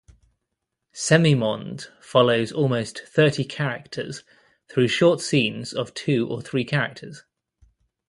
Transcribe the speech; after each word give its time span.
Semi-Monde 0.93 1.91
follows 1.99 2.51
almost 2.51 3.01
thirty 3.05 3.43
characters 3.45 4.23
through 4.67 4.87
short 4.87 5.21
scenes 5.21 5.73
of 5.73 5.93
two 5.93 6.27
or 6.27 6.41
three 6.41 6.65
characters. 6.65 7.23